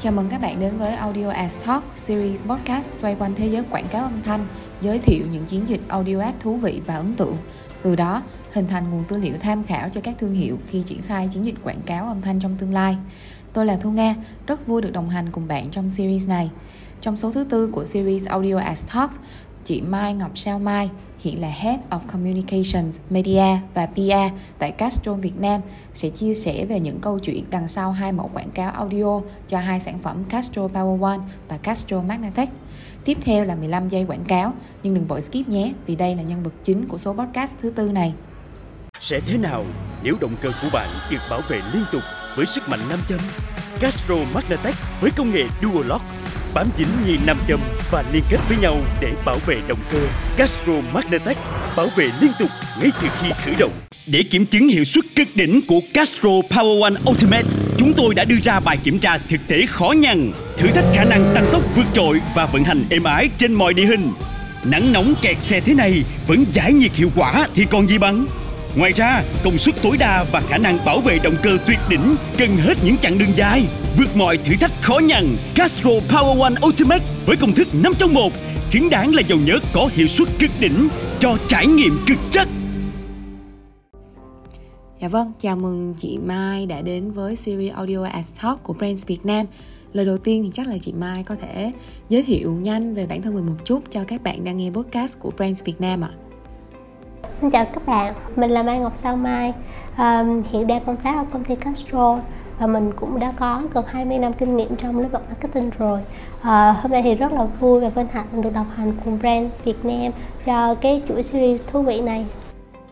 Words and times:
Chào 0.00 0.12
mừng 0.12 0.28
các 0.28 0.40
bạn 0.40 0.60
đến 0.60 0.78
với 0.78 0.94
Audio 0.94 1.28
As 1.28 1.58
Talk, 1.66 1.84
series 1.96 2.44
podcast 2.44 2.86
xoay 2.86 3.14
quanh 3.14 3.34
thế 3.34 3.48
giới 3.48 3.62
quảng 3.70 3.86
cáo 3.90 4.02
âm 4.02 4.22
thanh, 4.22 4.46
giới 4.80 4.98
thiệu 4.98 5.26
những 5.32 5.44
chiến 5.44 5.68
dịch 5.68 5.80
audio 5.88 6.20
ad 6.20 6.34
thú 6.40 6.56
vị 6.56 6.80
và 6.86 6.94
ấn 6.94 7.14
tượng. 7.16 7.36
Từ 7.82 7.96
đó, 7.96 8.22
hình 8.52 8.66
thành 8.66 8.90
nguồn 8.90 9.04
tư 9.04 9.16
liệu 9.16 9.34
tham 9.40 9.64
khảo 9.64 9.88
cho 9.88 10.00
các 10.00 10.14
thương 10.18 10.34
hiệu 10.34 10.58
khi 10.66 10.82
triển 10.82 11.02
khai 11.02 11.28
chiến 11.32 11.44
dịch 11.44 11.54
quảng 11.64 11.82
cáo 11.86 12.08
âm 12.08 12.20
thanh 12.20 12.40
trong 12.40 12.56
tương 12.56 12.72
lai. 12.72 12.96
Tôi 13.52 13.66
là 13.66 13.76
Thu 13.76 13.90
Nga, 13.90 14.14
rất 14.46 14.66
vui 14.66 14.82
được 14.82 14.90
đồng 14.92 15.08
hành 15.08 15.30
cùng 15.32 15.48
bạn 15.48 15.70
trong 15.70 15.90
series 15.90 16.28
này. 16.28 16.50
Trong 17.00 17.16
số 17.16 17.32
thứ 17.32 17.44
tư 17.44 17.66
của 17.72 17.84
series 17.84 18.26
Audio 18.26 18.56
As 18.56 18.84
Talks, 18.92 19.18
chị 19.68 19.80
Mai 19.80 20.14
Ngọc 20.14 20.30
Sao 20.34 20.58
Mai, 20.58 20.90
hiện 21.18 21.40
là 21.40 21.48
Head 21.48 21.80
of 21.90 21.98
Communications, 22.12 23.00
Media 23.10 23.60
và 23.74 23.86
PR 23.86 24.36
tại 24.58 24.70
Castrol 24.70 25.20
Việt 25.20 25.40
Nam 25.40 25.60
sẽ 25.94 26.08
chia 26.08 26.34
sẻ 26.34 26.64
về 26.64 26.80
những 26.80 27.00
câu 27.00 27.18
chuyện 27.18 27.44
đằng 27.50 27.68
sau 27.68 27.92
hai 27.92 28.12
mẫu 28.12 28.30
quảng 28.34 28.50
cáo 28.50 28.72
audio 28.72 29.20
cho 29.48 29.58
hai 29.58 29.80
sản 29.80 29.98
phẩm 30.02 30.24
Castrol 30.24 30.70
Power 30.70 31.02
One 31.02 31.18
và 31.48 31.56
Castrol 31.56 32.04
Magnatech. 32.04 32.48
Tiếp 33.04 33.18
theo 33.20 33.44
là 33.44 33.54
15 33.54 33.88
giây 33.88 34.04
quảng 34.04 34.24
cáo, 34.24 34.52
nhưng 34.82 34.94
đừng 34.94 35.06
vội 35.06 35.22
skip 35.22 35.48
nhé 35.48 35.72
vì 35.86 35.96
đây 35.96 36.16
là 36.16 36.22
nhân 36.22 36.42
vật 36.42 36.54
chính 36.64 36.88
của 36.88 36.98
số 36.98 37.12
podcast 37.12 37.54
thứ 37.62 37.70
tư 37.70 37.92
này. 37.92 38.14
Sẽ 39.00 39.20
thế 39.26 39.38
nào 39.38 39.64
nếu 40.02 40.14
động 40.20 40.34
cơ 40.42 40.50
của 40.62 40.68
bạn 40.72 40.88
được 41.10 41.20
bảo 41.30 41.40
vệ 41.48 41.60
liên 41.72 41.84
tục 41.92 42.02
với 42.36 42.46
sức 42.46 42.68
mạnh 42.68 42.80
nam 42.90 42.98
châm? 43.08 43.20
Castro 43.80 44.16
Magnatech 44.34 44.74
với 45.00 45.10
công 45.16 45.30
nghệ 45.30 45.44
Dual 45.62 45.86
Lock 45.86 46.04
bám 46.54 46.66
dính 46.78 46.88
như 47.06 47.16
nam 47.26 47.36
châm 47.48 47.60
và 47.90 48.04
liên 48.12 48.22
kết 48.30 48.38
với 48.48 48.58
nhau 48.58 48.76
để 49.00 49.12
bảo 49.24 49.36
vệ 49.46 49.56
động 49.68 49.78
cơ. 49.92 49.98
Castro 50.36 50.72
Magnatech 50.92 51.38
bảo 51.76 51.88
vệ 51.96 52.08
liên 52.20 52.30
tục 52.38 52.50
ngay 52.80 52.90
từ 53.02 53.08
khi 53.20 53.28
khởi 53.44 53.54
động. 53.58 53.72
Để 54.06 54.22
kiểm 54.30 54.46
chứng 54.46 54.68
hiệu 54.68 54.84
suất 54.84 55.04
cực 55.16 55.28
đỉnh 55.34 55.60
của 55.68 55.80
Castro 55.94 56.28
Power 56.28 56.82
One 56.82 57.00
Ultimate, 57.10 57.48
chúng 57.78 57.92
tôi 57.92 58.14
đã 58.14 58.24
đưa 58.24 58.38
ra 58.42 58.60
bài 58.60 58.78
kiểm 58.84 58.98
tra 58.98 59.18
thực 59.30 59.40
tế 59.48 59.66
khó 59.66 59.90
nhằn, 59.90 60.32
thử 60.56 60.68
thách 60.68 60.84
khả 60.94 61.04
năng 61.04 61.34
tăng 61.34 61.48
tốc 61.52 61.62
vượt 61.76 61.86
trội 61.94 62.20
và 62.34 62.46
vận 62.46 62.64
hành 62.64 62.84
êm 62.90 63.04
ái 63.04 63.28
trên 63.38 63.54
mọi 63.54 63.74
địa 63.74 63.86
hình. 63.86 64.10
Nắng 64.64 64.92
nóng 64.92 65.14
kẹt 65.22 65.36
xe 65.40 65.60
thế 65.60 65.74
này 65.74 66.02
vẫn 66.26 66.44
giải 66.52 66.72
nhiệt 66.72 66.92
hiệu 66.94 67.10
quả 67.16 67.48
thì 67.54 67.64
còn 67.70 67.88
gì 67.88 67.98
bằng. 67.98 68.26
Ngoài 68.76 68.92
ra, 68.92 69.22
công 69.44 69.58
suất 69.58 69.74
tối 69.82 69.96
đa 69.98 70.24
và 70.32 70.40
khả 70.40 70.58
năng 70.58 70.78
bảo 70.84 71.00
vệ 71.00 71.18
động 71.18 71.36
cơ 71.42 71.58
tuyệt 71.66 71.78
đỉnh 71.88 72.14
cần 72.38 72.56
hết 72.56 72.74
những 72.84 72.96
chặng 72.96 73.18
đường 73.18 73.36
dài. 73.36 73.64
Vượt 73.98 74.16
mọi 74.16 74.36
thử 74.36 74.54
thách 74.60 74.70
khó 74.82 74.98
nhằn, 74.98 75.36
Castro 75.54 75.90
Power 75.90 76.40
One 76.42 76.54
Ultimate 76.66 77.04
với 77.26 77.36
công 77.36 77.52
thức 77.52 77.68
5 77.72 77.92
trong 77.98 78.14
1 78.14 78.32
xứng 78.62 78.90
đáng 78.90 79.14
là 79.14 79.22
dầu 79.28 79.38
nhớ 79.46 79.58
có 79.74 79.90
hiệu 79.92 80.06
suất 80.06 80.28
cực 80.38 80.50
đỉnh 80.60 80.88
cho 81.20 81.36
trải 81.48 81.66
nghiệm 81.66 81.92
cực 82.08 82.18
chất. 82.32 82.48
Dạ 85.00 85.08
vâng, 85.08 85.32
chào 85.40 85.56
mừng 85.56 85.94
chị 85.98 86.18
Mai 86.18 86.66
đã 86.66 86.80
đến 86.80 87.10
với 87.10 87.36
series 87.36 87.74
Audio 87.74 88.04
as 88.04 88.32
Talk 88.42 88.62
của 88.62 88.72
Brands 88.72 89.06
Việt 89.06 89.26
Nam. 89.26 89.46
Lời 89.92 90.06
đầu 90.06 90.18
tiên 90.18 90.42
thì 90.44 90.50
chắc 90.54 90.66
là 90.66 90.74
chị 90.82 90.92
Mai 90.92 91.22
có 91.22 91.34
thể 91.34 91.72
giới 92.08 92.22
thiệu 92.22 92.52
nhanh 92.52 92.94
về 92.94 93.06
bản 93.06 93.22
thân 93.22 93.34
mình 93.34 93.46
một 93.46 93.64
chút 93.64 93.82
cho 93.90 94.04
các 94.04 94.22
bạn 94.22 94.44
đang 94.44 94.56
nghe 94.56 94.70
podcast 94.70 95.18
của 95.18 95.30
Brands 95.36 95.64
Việt 95.64 95.80
Nam 95.80 96.00
ạ. 96.00 96.10
Xin 97.40 97.50
chào 97.50 97.64
các 97.64 97.86
bạn, 97.86 98.14
mình 98.36 98.50
là 98.50 98.62
Mai 98.62 98.78
Ngọc 98.78 98.92
Sao 98.96 99.16
Mai, 99.16 99.52
um, 99.98 100.42
hiện 100.52 100.66
đang 100.66 100.84
công 100.84 100.96
tác 100.96 101.16
ở 101.16 101.24
công 101.32 101.44
ty 101.44 101.54
Castro 101.56 102.18
và 102.58 102.66
mình 102.66 102.92
cũng 102.96 103.18
đã 103.18 103.32
có 103.38 103.62
gần 103.74 103.84
20 103.88 104.18
năm 104.18 104.32
kinh 104.32 104.56
nghiệm 104.56 104.76
trong 104.76 104.98
lĩnh 104.98 105.08
vực 105.08 105.22
marketing 105.28 105.70
rồi. 105.78 106.00
à, 106.40 106.72
hôm 106.72 106.92
nay 106.92 107.02
thì 107.02 107.14
rất 107.14 107.32
là 107.32 107.44
vui 107.44 107.80
và 107.80 107.88
vinh 107.88 108.06
hạnh 108.12 108.42
được 108.42 108.50
đồng 108.54 108.70
hành 108.76 108.92
cùng 109.04 109.18
Brand 109.18 109.50
Việt 109.64 109.84
Nam 109.84 110.12
cho 110.44 110.74
cái 110.74 111.02
chuỗi 111.08 111.22
series 111.22 111.62
thú 111.66 111.82
vị 111.82 112.00
này. 112.00 112.26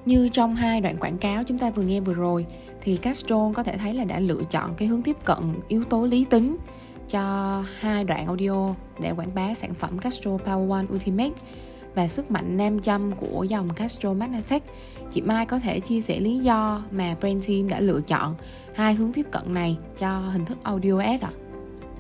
Như 0.06 0.28
trong 0.28 0.56
hai 0.56 0.80
đoạn 0.80 0.96
quảng 0.96 1.18
cáo 1.18 1.44
chúng 1.44 1.58
ta 1.58 1.70
vừa 1.70 1.82
nghe 1.82 2.00
vừa 2.00 2.14
rồi 2.14 2.46
thì 2.80 2.96
Castro 2.96 3.52
có 3.54 3.62
thể 3.62 3.78
thấy 3.78 3.94
là 3.94 4.04
đã 4.04 4.20
lựa 4.20 4.42
chọn 4.50 4.74
cái 4.76 4.88
hướng 4.88 5.02
tiếp 5.02 5.16
cận 5.24 5.54
yếu 5.68 5.84
tố 5.84 6.06
lý 6.06 6.24
tính 6.24 6.56
cho 7.08 7.62
hai 7.80 8.04
đoạn 8.04 8.26
audio 8.26 8.74
để 9.00 9.12
quảng 9.16 9.34
bá 9.34 9.54
sản 9.54 9.74
phẩm 9.74 9.98
Castro 9.98 10.30
Power 10.30 10.70
One 10.70 10.84
Ultimate 10.94 11.30
và 11.96 12.08
sức 12.08 12.30
mạnh 12.30 12.56
nam 12.56 12.80
châm 12.80 13.12
của 13.12 13.44
dòng 13.48 13.68
Castro 13.70 14.12
Magnatech. 14.12 14.62
Chị 15.12 15.22
Mai 15.22 15.46
có 15.46 15.58
thể 15.58 15.80
chia 15.80 16.00
sẻ 16.00 16.20
lý 16.20 16.38
do 16.38 16.82
mà 16.90 17.16
Brand 17.20 17.48
Team 17.48 17.68
đã 17.68 17.80
lựa 17.80 18.00
chọn 18.00 18.34
hai 18.74 18.94
hướng 18.94 19.12
tiếp 19.12 19.26
cận 19.30 19.54
này 19.54 19.76
cho 19.98 20.18
hình 20.18 20.44
thức 20.44 20.58
audio 20.62 20.98
ad 20.98 21.20
ạ? 21.20 21.30
À? 21.32 21.38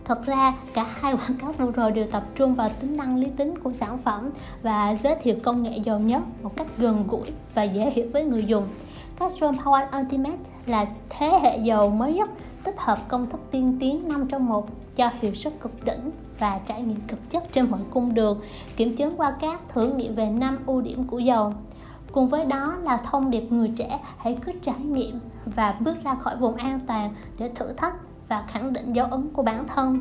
Thật 0.04 0.26
ra, 0.26 0.54
cả 0.74 0.86
hai 1.00 1.12
quảng 1.12 1.38
cáo 1.40 1.52
vừa 1.52 1.70
rồi 1.70 1.92
đều 1.92 2.06
tập 2.06 2.24
trung 2.34 2.54
vào 2.54 2.68
tính 2.80 2.96
năng 2.96 3.16
lý 3.16 3.26
tính 3.36 3.58
của 3.58 3.72
sản 3.72 3.98
phẩm 3.98 4.30
và 4.62 4.94
giới 4.94 5.16
thiệu 5.22 5.36
công 5.42 5.62
nghệ 5.62 5.78
giàu 5.84 5.98
nhất 5.98 6.22
một 6.42 6.56
cách 6.56 6.66
gần 6.78 7.04
gũi 7.08 7.26
và 7.54 7.62
dễ 7.62 7.90
hiểu 7.90 8.06
với 8.12 8.24
người 8.24 8.44
dùng. 8.44 8.68
Castro 9.18 9.50
Power 9.50 10.00
Ultimate 10.00 10.38
là 10.66 10.86
thế 11.10 11.38
hệ 11.42 11.58
dầu 11.58 11.90
mới 11.90 12.14
nhất 12.14 12.30
tích 12.64 12.74
hợp 12.78 13.08
công 13.08 13.30
thức 13.30 13.40
tiên 13.50 13.76
tiến 13.80 14.08
5 14.08 14.26
trong 14.28 14.46
1 14.46 14.68
cho 14.96 15.10
hiệu 15.20 15.34
suất 15.34 15.60
cực 15.60 15.84
đỉnh 15.84 16.10
và 16.38 16.60
trải 16.66 16.82
nghiệm 16.82 17.00
cực 17.00 17.30
chất 17.30 17.52
trên 17.52 17.70
mọi 17.70 17.80
cung 17.90 18.14
đường, 18.14 18.40
kiểm 18.76 18.96
chứng 18.96 19.16
qua 19.16 19.36
các 19.40 19.60
thử 19.68 19.92
nghiệm 19.92 20.14
về 20.14 20.30
năm 20.30 20.58
ưu 20.66 20.80
điểm 20.80 21.04
của 21.04 21.18
dầu. 21.18 21.52
Cùng 22.12 22.28
với 22.28 22.44
đó 22.44 22.76
là 22.82 22.96
thông 22.96 23.30
điệp 23.30 23.52
người 23.52 23.72
trẻ 23.76 24.00
hãy 24.18 24.38
cứ 24.46 24.52
trải 24.62 24.78
nghiệm 24.80 25.20
và 25.46 25.76
bước 25.80 25.96
ra 26.04 26.14
khỏi 26.14 26.36
vùng 26.36 26.54
an 26.54 26.80
toàn 26.86 27.14
để 27.38 27.50
thử 27.54 27.72
thách 27.72 27.94
và 28.28 28.44
khẳng 28.48 28.72
định 28.72 28.92
dấu 28.92 29.06
ấn 29.06 29.28
của 29.32 29.42
bản 29.42 29.66
thân. 29.66 30.00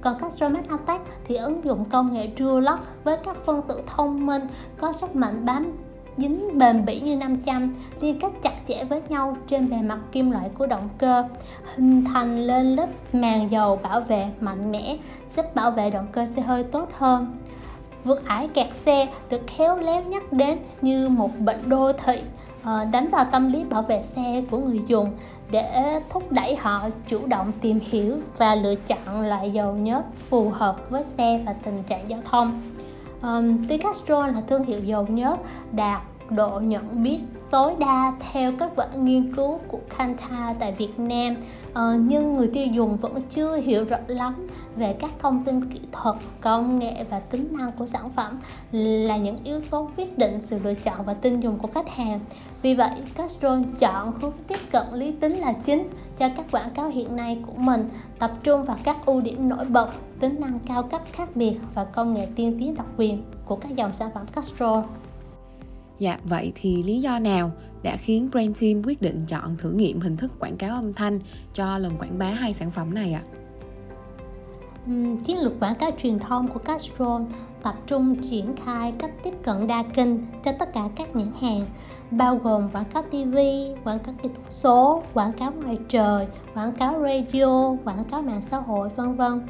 Còn 0.00 0.18
Castromat 0.18 0.68
Attack 0.68 1.04
thì 1.24 1.36
ứng 1.36 1.64
dụng 1.64 1.84
công 1.84 2.12
nghệ 2.12 2.30
Dual 2.38 2.64
Lock 2.64 3.04
với 3.04 3.16
các 3.24 3.36
phân 3.36 3.62
tử 3.62 3.82
thông 3.86 4.26
minh 4.26 4.42
có 4.78 4.92
sức 4.92 5.16
mạnh 5.16 5.44
bám 5.44 5.72
dính 6.16 6.58
bền 6.58 6.84
bỉ 6.84 7.00
như 7.00 7.16
nam 7.16 7.40
châm, 7.42 7.74
liên 8.00 8.20
kết 8.20 8.30
chặt 8.42 8.54
chẽ 8.68 8.84
với 8.84 9.02
nhau 9.08 9.36
trên 9.46 9.70
bề 9.70 9.76
mặt 9.76 9.98
kim 10.12 10.30
loại 10.30 10.50
của 10.58 10.66
động 10.66 10.88
cơ, 10.98 11.24
hình 11.74 12.04
thành 12.04 12.38
lên 12.38 12.76
lớp 12.76 12.86
màng 13.12 13.50
dầu 13.50 13.78
bảo 13.82 14.00
vệ 14.00 14.26
mạnh 14.40 14.72
mẽ, 14.72 14.96
giúp 15.30 15.54
bảo 15.54 15.70
vệ 15.70 15.90
động 15.90 16.06
cơ 16.12 16.26
xe 16.26 16.42
hơi 16.42 16.64
tốt 16.64 16.88
hơn. 16.98 17.36
Vượt 18.04 18.26
ải 18.26 18.48
kẹt 18.48 18.72
xe 18.72 19.08
được 19.28 19.40
khéo 19.46 19.78
léo 19.78 20.02
nhắc 20.02 20.32
đến 20.32 20.58
như 20.82 21.08
một 21.08 21.30
bệnh 21.38 21.68
đô 21.68 21.92
thị 21.92 22.22
ờ, 22.62 22.84
đánh 22.92 23.08
vào 23.08 23.24
tâm 23.24 23.52
lý 23.52 23.64
bảo 23.64 23.82
vệ 23.82 24.02
xe 24.02 24.42
của 24.50 24.58
người 24.58 24.80
dùng 24.86 25.10
để 25.50 26.00
thúc 26.10 26.32
đẩy 26.32 26.56
họ 26.56 26.88
chủ 27.06 27.26
động 27.26 27.52
tìm 27.60 27.78
hiểu 27.90 28.16
và 28.38 28.54
lựa 28.54 28.74
chọn 28.74 29.22
loại 29.22 29.50
dầu 29.50 29.74
nhớt 29.74 30.02
phù 30.28 30.50
hợp 30.50 30.90
với 30.90 31.04
xe 31.04 31.42
và 31.46 31.52
tình 31.52 31.82
trạng 31.82 32.10
giao 32.10 32.20
thông. 32.24 32.60
Um, 33.22 33.64
tuy 33.68 33.78
Castrol 33.78 34.26
là 34.26 34.42
thương 34.46 34.64
hiệu 34.64 34.80
dầu 34.84 35.06
nhớt 35.06 35.36
đạt 35.72 36.02
độ 36.30 36.60
nhận 36.60 37.02
biết 37.02 37.18
tối 37.50 37.74
đa 37.78 38.12
theo 38.32 38.52
kết 38.58 38.72
quả 38.76 38.86
nghiên 38.96 39.34
cứu 39.36 39.58
của 39.68 39.78
Kanta 39.98 40.54
tại 40.58 40.72
Việt 40.72 40.98
Nam 40.98 41.34
uh, 41.70 42.00
nhưng 42.00 42.36
người 42.36 42.50
tiêu 42.52 42.66
dùng 42.66 42.96
vẫn 42.96 43.22
chưa 43.30 43.56
hiểu 43.56 43.84
rõ 43.84 43.96
lắm 44.06 44.48
về 44.76 44.92
các 44.92 45.10
thông 45.18 45.44
tin 45.44 45.70
kỹ 45.70 45.80
thuật, 45.92 46.16
công 46.40 46.78
nghệ 46.78 47.04
và 47.10 47.18
tính 47.18 47.48
năng 47.50 47.72
của 47.72 47.86
sản 47.86 48.10
phẩm 48.16 48.38
là 48.72 49.16
những 49.16 49.36
yếu 49.44 49.60
tố 49.70 49.90
quyết 49.96 50.18
định 50.18 50.40
sự 50.40 50.58
lựa 50.64 50.74
chọn 50.74 51.04
và 51.04 51.14
tin 51.14 51.40
dùng 51.40 51.58
của 51.58 51.68
khách 51.74 51.88
hàng. 51.88 52.20
Vì 52.62 52.74
vậy, 52.74 52.90
Castrol 53.14 53.62
chọn 53.78 54.12
hướng 54.20 54.32
tiếp 54.48 54.58
cận 54.72 54.86
lý 54.92 55.12
tính 55.12 55.32
là 55.32 55.52
chính 55.52 55.88
cho 56.22 56.28
các 56.36 56.46
quảng 56.50 56.70
cáo 56.74 56.88
hiện 56.88 57.16
nay 57.16 57.38
của 57.46 57.52
mình, 57.56 57.88
tập 58.18 58.32
trung 58.42 58.64
vào 58.64 58.76
các 58.84 59.06
ưu 59.06 59.20
điểm 59.20 59.48
nổi 59.48 59.64
bật, 59.68 59.90
tính 60.20 60.40
năng 60.40 60.58
cao 60.66 60.82
cấp 60.82 61.02
khác 61.12 61.36
biệt 61.36 61.56
và 61.74 61.84
công 61.84 62.14
nghệ 62.14 62.28
tiên 62.36 62.56
tiến 62.58 62.74
độc 62.74 62.86
quyền 62.96 63.22
của 63.44 63.56
các 63.56 63.76
dòng 63.76 63.94
sản 63.94 64.10
phẩm 64.14 64.26
Castro. 64.26 64.84
Dạ, 65.98 66.18
vậy 66.24 66.52
thì 66.54 66.82
lý 66.82 67.00
do 67.00 67.18
nào 67.18 67.50
đã 67.82 67.96
khiến 67.96 68.28
Brain 68.32 68.54
Team 68.60 68.82
quyết 68.84 69.02
định 69.02 69.24
chọn 69.28 69.56
thử 69.56 69.70
nghiệm 69.70 70.00
hình 70.00 70.16
thức 70.16 70.32
quảng 70.38 70.56
cáo 70.56 70.74
âm 70.74 70.92
thanh 70.92 71.18
cho 71.52 71.78
lần 71.78 71.92
quảng 71.98 72.18
bá 72.18 72.26
hai 72.26 72.54
sản 72.54 72.70
phẩm 72.70 72.94
này 72.94 73.12
ạ? 73.12 73.22
À? 73.32 73.41
Chiến 75.24 75.38
lược 75.38 75.60
quảng 75.60 75.74
cáo 75.74 75.90
truyền 75.98 76.18
thông 76.18 76.48
của 76.48 76.58
Castrol 76.58 77.22
tập 77.62 77.74
trung 77.86 78.16
triển 78.30 78.56
khai 78.64 78.92
cách 78.98 79.10
tiếp 79.22 79.34
cận 79.42 79.66
đa 79.66 79.82
kênh 79.94 80.08
cho 80.44 80.52
tất 80.58 80.72
cả 80.72 80.88
các 80.96 81.16
nhãn 81.16 81.32
hàng 81.40 81.60
bao 82.10 82.36
gồm 82.36 82.68
quảng 82.72 82.84
cáo 82.84 83.02
TV, 83.02 83.36
quảng 83.84 83.98
cáo 83.98 84.14
kỹ 84.22 84.28
thuật 84.34 84.52
số, 84.52 85.02
quảng 85.14 85.32
cáo 85.32 85.52
ngoài 85.52 85.78
trời, 85.88 86.26
quảng 86.54 86.72
cáo 86.72 87.02
radio, 87.02 87.76
quảng 87.84 88.04
cáo 88.04 88.22
mạng 88.22 88.42
xã 88.42 88.56
hội 88.56 88.88
vân 88.96 89.14
vân. 89.14 89.40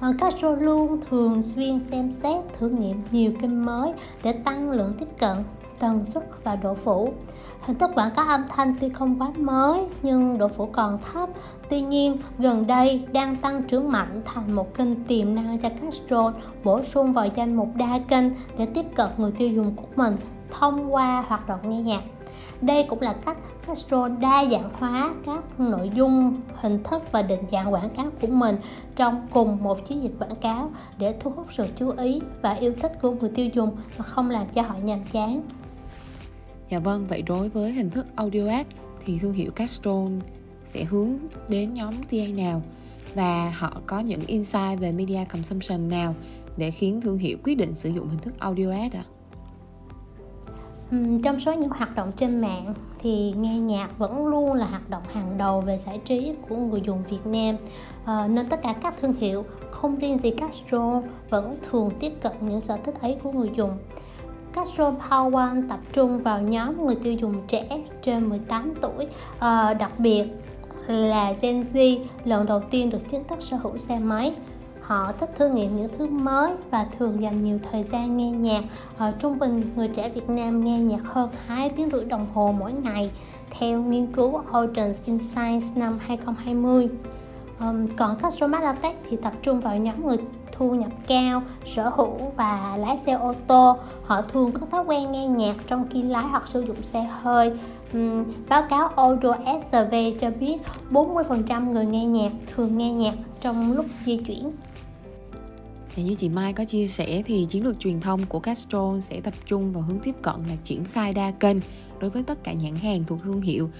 Ờ, 0.00 0.12
Castro 0.18 0.50
luôn 0.50 1.00
thường 1.10 1.42
xuyên 1.42 1.80
xem 1.82 2.10
xét 2.10 2.44
thử 2.58 2.68
nghiệm 2.68 3.02
nhiều 3.10 3.32
kênh 3.40 3.64
mới 3.64 3.92
để 4.22 4.32
tăng 4.32 4.70
lượng 4.70 4.94
tiếp 4.98 5.08
cận 5.18 5.36
tần 5.78 6.04
suất 6.04 6.24
và 6.44 6.56
độ 6.56 6.74
phủ. 6.74 7.12
Hình 7.60 7.78
thức 7.78 7.90
quảng 7.94 8.10
cáo 8.16 8.26
âm 8.28 8.44
thanh 8.48 8.74
tuy 8.80 8.88
không 8.88 9.20
quá 9.20 9.30
mới 9.36 9.82
nhưng 10.02 10.38
độ 10.38 10.48
phủ 10.48 10.66
còn 10.66 10.98
thấp. 11.12 11.28
Tuy 11.68 11.80
nhiên, 11.80 12.16
gần 12.38 12.66
đây 12.66 13.04
đang 13.12 13.36
tăng 13.36 13.62
trưởng 13.62 13.92
mạnh 13.92 14.22
thành 14.24 14.52
một 14.52 14.74
kênh 14.74 15.04
tiềm 15.04 15.34
năng 15.34 15.58
cho 15.58 15.68
Castrol 15.68 16.32
bổ 16.64 16.82
sung 16.82 17.12
vào 17.12 17.26
danh 17.34 17.56
mục 17.56 17.68
đa 17.74 17.98
kênh 18.08 18.24
để 18.58 18.66
tiếp 18.66 18.86
cận 18.94 19.08
người 19.16 19.30
tiêu 19.30 19.48
dùng 19.48 19.76
của 19.76 19.88
mình 19.96 20.16
thông 20.50 20.94
qua 20.94 21.24
hoạt 21.28 21.48
động 21.48 21.70
nghe 21.70 21.82
nhạc. 21.82 22.02
Đây 22.60 22.86
cũng 22.88 23.00
là 23.00 23.12
cách 23.26 23.36
Castro 23.66 24.08
đa 24.08 24.44
dạng 24.50 24.70
hóa 24.78 25.10
các 25.26 25.60
nội 25.60 25.90
dung, 25.94 26.36
hình 26.54 26.82
thức 26.82 27.02
và 27.12 27.22
định 27.22 27.44
dạng 27.50 27.72
quảng 27.72 27.90
cáo 27.90 28.06
của 28.20 28.26
mình 28.26 28.56
trong 28.96 29.26
cùng 29.30 29.62
một 29.62 29.86
chiến 29.86 30.02
dịch 30.02 30.12
quảng 30.18 30.36
cáo 30.36 30.70
để 30.98 31.14
thu 31.20 31.30
hút 31.36 31.46
sự 31.50 31.66
chú 31.76 31.90
ý 31.90 32.20
và 32.42 32.52
yêu 32.52 32.72
thích 32.82 32.92
của 33.02 33.10
người 33.10 33.30
tiêu 33.34 33.48
dùng 33.54 33.76
mà 33.98 34.04
không 34.04 34.30
làm 34.30 34.46
cho 34.54 34.62
họ 34.62 34.74
nhàm 34.82 35.04
chán. 35.12 35.42
Dạ 36.74 36.80
vâng, 36.80 37.06
vậy 37.06 37.22
đối 37.22 37.48
với 37.48 37.72
hình 37.72 37.90
thức 37.90 38.06
audio 38.16 38.48
ad 38.48 38.66
thì 39.04 39.18
thương 39.18 39.32
hiệu 39.32 39.50
Castrol 39.50 40.12
sẽ 40.64 40.84
hướng 40.84 41.18
đến 41.48 41.74
nhóm 41.74 41.94
TA 42.10 42.26
nào? 42.36 42.62
và 43.14 43.54
họ 43.58 43.80
có 43.86 44.00
những 44.00 44.20
insight 44.26 44.80
về 44.80 44.92
media 44.92 45.24
consumption 45.28 45.88
nào 45.88 46.14
để 46.56 46.70
khiến 46.70 47.00
thương 47.00 47.18
hiệu 47.18 47.38
quyết 47.44 47.54
định 47.54 47.74
sử 47.74 47.90
dụng 47.90 48.08
hình 48.08 48.18
thức 48.18 48.34
audio 48.38 48.70
ad 48.70 48.92
ạ? 48.92 49.04
À? 50.90 50.96
trong 51.24 51.40
số 51.40 51.52
những 51.52 51.70
hoạt 51.70 51.94
động 51.94 52.12
trên 52.16 52.40
mạng 52.40 52.74
thì 52.98 53.32
nghe 53.36 53.58
nhạc 53.58 53.98
vẫn 53.98 54.26
luôn 54.26 54.54
là 54.54 54.66
hoạt 54.66 54.90
động 54.90 55.02
hàng 55.12 55.38
đầu 55.38 55.60
về 55.60 55.76
giải 55.76 56.00
trí 56.04 56.32
của 56.48 56.56
người 56.56 56.80
dùng 56.86 57.02
Việt 57.10 57.26
Nam 57.26 57.56
à, 58.04 58.28
nên 58.28 58.48
tất 58.48 58.62
cả 58.62 58.74
các 58.82 58.94
thương 59.00 59.14
hiệu 59.14 59.44
không 59.70 59.96
riêng 59.96 60.18
gì 60.18 60.30
Castro 60.30 61.02
vẫn 61.30 61.56
thường 61.70 61.90
tiếp 62.00 62.12
cận 62.22 62.32
những 62.40 62.60
sở 62.60 62.76
thích 62.76 62.94
ấy 63.00 63.16
của 63.22 63.32
người 63.32 63.50
dùng 63.56 63.78
Castro 64.54 64.92
Power 65.10 65.34
One 65.34 65.60
tập 65.68 65.80
trung 65.92 66.18
vào 66.18 66.40
nhóm 66.42 66.86
người 66.86 66.94
tiêu 66.94 67.12
dùng 67.12 67.40
trẻ 67.48 67.82
trên 68.02 68.28
18 68.28 68.74
tuổi. 68.80 69.06
À, 69.38 69.74
đặc 69.74 69.98
biệt 69.98 70.24
là 70.86 71.32
Gen 71.42 71.60
Z 71.60 71.98
lần 72.24 72.46
đầu 72.46 72.60
tiên 72.70 72.90
được 72.90 73.08
chính 73.10 73.24
thức 73.24 73.42
sở 73.42 73.56
hữu 73.56 73.78
xe 73.78 73.98
máy. 73.98 74.34
Họ 74.80 75.12
thích 75.12 75.30
thử 75.36 75.48
nghiệm 75.48 75.76
những 75.76 75.88
thứ 75.98 76.06
mới 76.06 76.52
và 76.70 76.86
thường 76.98 77.22
dành 77.22 77.44
nhiều 77.44 77.58
thời 77.70 77.82
gian 77.82 78.16
nghe 78.16 78.30
nhạc. 78.30 78.64
Ở 78.98 79.12
trung 79.18 79.38
bình 79.38 79.62
người 79.76 79.88
trẻ 79.88 80.08
Việt 80.08 80.28
Nam 80.28 80.64
nghe 80.64 80.78
nhạc 80.78 81.02
hơn 81.04 81.30
2 81.46 81.70
tiếng 81.70 81.90
rưỡi 81.90 82.04
đồng 82.04 82.26
hồ 82.34 82.54
mỗi 82.58 82.72
ngày 82.72 83.10
theo 83.50 83.82
nghiên 83.82 84.06
cứu 84.06 84.40
Audience 84.52 84.98
Insights 85.04 85.76
năm 85.76 85.98
2020 86.02 86.88
um, 87.60 87.86
còn 87.96 88.16
Castro 88.16 88.46
Malatech 88.46 88.96
thì 89.10 89.16
tập 89.16 89.32
trung 89.42 89.60
vào 89.60 89.76
nhóm 89.76 90.06
người 90.06 90.16
thu 90.56 90.74
nhập 90.74 90.90
cao, 91.06 91.42
sở 91.66 91.88
hữu 91.88 92.32
và 92.36 92.76
lái 92.76 92.98
xe 92.98 93.12
ô 93.12 93.34
tô. 93.46 93.76
Họ 94.04 94.22
thường 94.22 94.52
có 94.52 94.66
thói 94.66 94.84
quen 94.84 95.12
nghe 95.12 95.26
nhạc 95.26 95.54
trong 95.66 95.86
khi 95.90 96.02
lái 96.02 96.24
hoặc 96.24 96.48
sử 96.48 96.60
dụng 96.60 96.82
xe 96.82 97.02
hơi. 97.22 97.52
uhm, 97.96 98.24
báo 98.48 98.62
cáo 98.70 98.88
Audio 98.88 99.34
sv 99.62 99.94
cho 100.20 100.30
biết 100.30 100.56
40% 100.90 101.72
người 101.72 101.86
nghe 101.86 102.04
nhạc 102.06 102.30
thường 102.54 102.78
nghe 102.78 102.92
nhạc 102.92 103.14
trong 103.40 103.72
lúc 103.72 103.86
di 104.04 104.16
chuyển. 104.16 104.52
thì 105.94 106.02
như 106.02 106.14
chị 106.14 106.28
Mai 106.28 106.52
có 106.52 106.64
chia 106.64 106.86
sẻ 106.86 107.22
thì 107.26 107.46
chiến 107.50 107.64
lược 107.64 107.80
truyền 107.80 108.00
thông 108.00 108.26
của 108.26 108.40
Castro 108.40 109.00
sẽ 109.00 109.20
tập 109.20 109.34
trung 109.46 109.72
vào 109.72 109.82
hướng 109.82 109.98
tiếp 109.98 110.14
cận 110.22 110.34
là 110.48 110.54
triển 110.64 110.84
khai 110.84 111.14
đa 111.14 111.30
kênh 111.30 111.56
đối 112.00 112.10
với 112.10 112.22
tất 112.22 112.44
cả 112.44 112.52
nhãn 112.52 112.76
hàng 112.76 113.04
thuộc 113.06 113.18
thương 113.24 113.40
hiệu. 113.40 113.70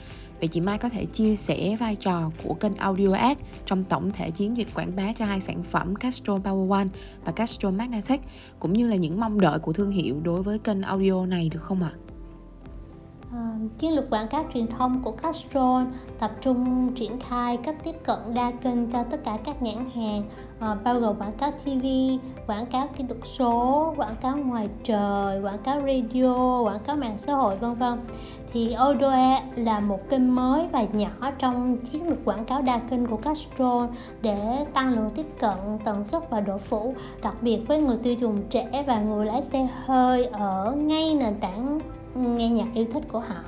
Vậy 0.45 0.49
chị 0.49 0.61
Mai 0.61 0.79
có 0.79 0.89
thể 0.89 1.05
chia 1.05 1.37
sẻ 1.37 1.77
vai 1.81 1.97
trò 1.97 2.31
của 2.45 2.55
kênh 2.55 2.75
Audio 2.75 3.13
Ad 3.13 3.37
trong 3.67 3.85
tổng 3.85 4.11
thể 4.13 4.31
chiến 4.31 4.57
dịch 4.57 4.69
quảng 4.75 4.97
bá 4.97 5.13
cho 5.13 5.25
hai 5.25 5.41
sản 5.41 5.63
phẩm 5.63 5.97
Castro 5.97 6.35
Power 6.37 6.71
One 6.71 6.87
và 7.25 7.33
Castro 7.33 7.71
Magnatech 7.71 8.21
cũng 8.59 8.73
như 8.73 8.87
là 8.87 8.97
những 8.97 9.21
mong 9.21 9.41
đợi 9.41 9.59
của 9.59 9.73
thương 9.73 9.91
hiệu 9.91 10.21
đối 10.23 10.43
với 10.43 10.59
kênh 10.59 10.83
audio 10.83 11.27
này 11.27 11.49
được 11.49 11.63
không 11.63 11.83
ạ? 11.83 11.93
À? 11.93 12.05
Chiến 13.79 13.93
lược 13.93 14.11
quảng 14.11 14.29
cáo 14.29 14.45
truyền 14.55 14.67
thông 14.67 15.03
của 15.03 15.13
Castrol 15.13 15.83
tập 16.19 16.31
trung 16.41 16.93
triển 16.95 17.19
khai 17.21 17.57
cách 17.57 17.77
tiếp 17.85 17.95
cận 18.05 18.19
đa 18.35 18.51
kênh 18.51 18.91
cho 18.91 19.03
tất 19.03 19.25
cả 19.25 19.39
các 19.45 19.63
nhãn 19.63 19.91
hàng 19.95 20.23
à, 20.59 20.75
bao 20.75 21.01
gồm 21.01 21.17
quảng 21.19 21.39
cáo 21.39 21.51
TV, 21.51 21.87
quảng 22.47 22.67
cáo 22.67 22.89
kỹ 22.97 23.05
thuật 23.09 23.21
số, 23.25 23.95
quảng 23.97 24.17
cáo 24.21 24.37
ngoài 24.37 24.69
trời, 24.85 25.41
quảng 25.43 25.63
cáo 25.65 25.81
radio, 25.81 26.63
quảng 26.63 26.81
cáo 26.87 26.97
mạng 26.97 27.19
xã 27.19 27.35
hội 27.35 27.57
vân 27.57 27.75
vân. 27.75 27.99
Thì 28.55 28.75
Odoe 28.91 29.43
là 29.57 29.81
một 29.81 30.11
kênh 30.11 30.35
mới 30.35 30.67
và 30.73 30.85
nhỏ 30.93 31.31
trong 31.39 31.79
chiến 31.79 32.09
lược 32.09 32.25
quảng 32.25 32.45
cáo 32.45 32.63
đa 32.63 32.79
kênh 32.79 33.07
của 33.07 33.17
Castro 33.17 33.89
để 34.23 34.67
tăng 34.75 34.95
lượng 34.95 35.11
tiếp 35.15 35.27
cận, 35.39 35.79
tần 35.85 36.05
suất 36.05 36.31
và 36.31 36.41
độ 36.41 36.59
phủ, 36.59 36.95
đặc 37.23 37.35
biệt 37.43 37.61
với 37.69 37.81
người 37.81 37.97
tiêu 38.03 38.15
dùng 38.15 38.43
trẻ 38.51 38.85
và 38.87 39.01
người 39.01 39.27
lái 39.27 39.43
xe 39.43 39.69
hơi 39.85 40.25
ở 40.25 40.75
ngay 40.77 41.15
nền 41.15 41.35
tảng 41.41 41.81
nghe 42.15 42.49
nhạc 42.49 42.67
yêu 42.75 42.85
thích 42.93 43.03
của 43.13 43.19
họ 43.19 43.45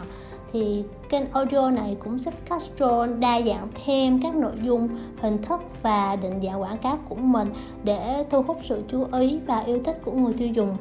thì 0.52 0.84
kênh 1.08 1.32
audio 1.32 1.70
này 1.70 1.96
cũng 2.04 2.18
giúp 2.18 2.34
Castro 2.48 3.06
đa 3.06 3.40
dạng 3.40 3.68
thêm 3.84 4.22
các 4.22 4.34
nội 4.34 4.54
dung, 4.62 4.88
hình 5.20 5.42
thức 5.42 5.60
và 5.82 6.16
định 6.16 6.40
dạng 6.42 6.62
quảng 6.62 6.78
cáo 6.78 6.98
của 7.08 7.16
mình 7.16 7.48
để 7.84 8.24
thu 8.30 8.42
hút 8.42 8.60
sự 8.62 8.82
chú 8.88 9.06
ý 9.12 9.38
và 9.46 9.60
yêu 9.60 9.80
thích 9.84 10.00
của 10.04 10.12
người 10.12 10.32
tiêu 10.32 10.48
dùng. 10.48 10.76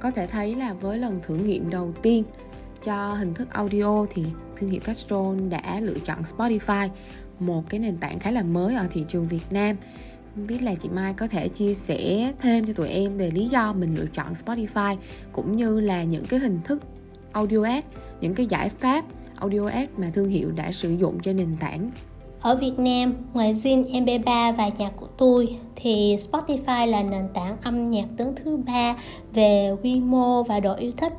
Có 0.00 0.10
thể 0.10 0.26
thấy 0.26 0.54
là 0.54 0.72
với 0.72 0.98
lần 0.98 1.20
thử 1.26 1.34
nghiệm 1.34 1.70
đầu 1.70 1.88
tiên 2.02 2.24
cho 2.84 3.14
hình 3.14 3.34
thức 3.34 3.50
audio 3.50 4.06
thì 4.14 4.24
thương 4.56 4.70
hiệu 4.70 4.80
Castrol 4.84 5.40
đã 5.48 5.80
lựa 5.80 5.98
chọn 6.04 6.22
Spotify, 6.22 6.88
một 7.38 7.68
cái 7.68 7.80
nền 7.80 7.96
tảng 7.96 8.18
khá 8.18 8.30
là 8.30 8.42
mới 8.42 8.74
ở 8.74 8.86
thị 8.92 9.04
trường 9.08 9.28
Việt 9.28 9.44
Nam 9.50 9.76
không 10.34 10.46
biết 10.46 10.62
là 10.62 10.74
chị 10.74 10.88
Mai 10.88 11.14
có 11.14 11.28
thể 11.28 11.48
chia 11.48 11.74
sẻ 11.74 12.32
thêm 12.40 12.66
cho 12.66 12.72
tụi 12.72 12.88
em 12.88 13.16
về 13.16 13.30
lý 13.30 13.48
do 13.48 13.72
mình 13.72 13.94
lựa 13.94 14.06
chọn 14.06 14.32
Spotify 14.32 14.96
cũng 15.32 15.56
như 15.56 15.80
là 15.80 16.04
những 16.04 16.24
cái 16.24 16.40
hình 16.40 16.60
thức 16.64 16.82
audio 17.32 17.62
ad, 17.62 17.84
những 18.20 18.34
cái 18.34 18.46
giải 18.46 18.68
pháp 18.68 19.04
audio 19.36 19.66
ad 19.66 19.88
mà 19.96 20.10
thương 20.14 20.28
hiệu 20.28 20.50
đã 20.50 20.72
sử 20.72 20.92
dụng 20.92 21.20
trên 21.20 21.36
nền 21.36 21.56
tảng. 21.60 21.90
Ở 22.40 22.56
Việt 22.56 22.78
Nam, 22.78 23.14
ngoài 23.32 23.54
Zin, 23.54 24.04
MP3 24.04 24.56
và 24.56 24.70
nhạc 24.78 24.92
của 24.96 25.08
tôi 25.18 25.56
thì 25.76 26.16
Spotify 26.16 26.86
là 26.86 27.02
nền 27.02 27.28
tảng 27.34 27.56
âm 27.62 27.88
nhạc 27.88 28.06
đứng 28.16 28.34
thứ 28.36 28.56
ba 28.56 28.96
về 29.32 29.76
quy 29.82 30.00
mô 30.00 30.42
và 30.42 30.60
độ 30.60 30.74
yêu 30.74 30.90
thích 30.96 31.12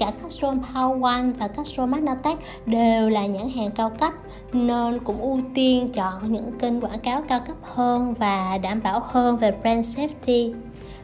cả 0.00 0.12
Castro 0.22 0.52
Power 0.52 1.02
One 1.02 1.32
và 1.38 1.48
Castro 1.48 1.86
Magnatech 1.86 2.38
đều 2.66 3.08
là 3.08 3.26
nhãn 3.26 3.50
hàng 3.56 3.70
cao 3.70 3.90
cấp 4.00 4.12
nên 4.52 4.98
cũng 4.98 5.20
ưu 5.20 5.40
tiên 5.54 5.88
chọn 5.88 6.32
những 6.32 6.52
kênh 6.58 6.80
quảng 6.80 7.00
cáo 7.00 7.22
cao 7.28 7.40
cấp 7.46 7.56
hơn 7.62 8.14
và 8.14 8.58
đảm 8.58 8.80
bảo 8.82 9.02
hơn 9.04 9.36
về 9.36 9.52
brand 9.62 9.98
safety. 9.98 10.54